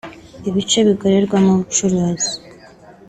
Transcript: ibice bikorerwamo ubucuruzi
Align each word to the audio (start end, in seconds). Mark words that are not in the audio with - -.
ibice 0.49 0.79
bikorerwamo 0.87 1.49
ubucuruzi 1.53 2.31